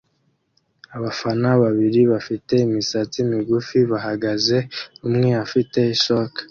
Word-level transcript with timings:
Abana 0.97 1.49
babiri 1.61 2.01
bafite 2.11 2.53
imisatsi 2.67 3.17
migufi 3.31 3.77
bahagaze; 3.91 4.57
umwe 5.07 5.29
afite 5.45 5.79
ishoka 5.95 6.39